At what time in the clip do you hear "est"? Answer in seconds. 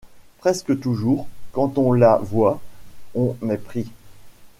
3.51-3.57